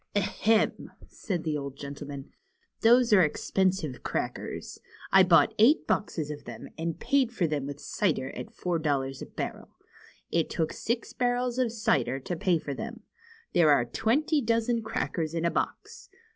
^^Ahem!" 0.15 0.87
said 1.07 1.43
the 1.43 1.55
old 1.55 1.77
gentleman. 1.77 2.31
Those 2.79 3.13
are 3.13 3.21
ex 3.21 3.51
pensive 3.51 4.01
crackers. 4.01 4.79
I 5.11 5.21
bought 5.21 5.53
eight 5.59 5.85
boxes 5.85 6.31
of 6.31 6.45
them, 6.45 6.69
and 6.75 6.99
paid 6.99 7.31
for 7.31 7.45
them 7.45 7.67
with 7.67 7.79
cider 7.79 8.31
at 8.31 8.49
four 8.51 8.79
dollars 8.79 9.21
a 9.21 9.27
barrel. 9.27 9.75
It 10.31 10.49
took 10.49 10.73
six 10.73 11.13
barrels 11.13 11.59
of 11.59 11.71
cider 11.71 12.19
to 12.19 12.35
pay 12.35 12.57
for 12.57 12.73
them. 12.73 13.01
There 13.53 13.69
are 13.69 13.85
twenty 13.85 14.41
dozen 14.41 14.81
crackers 14.81 15.35
in 15.35 15.45
a 15.45 15.51
box. 15.51 16.09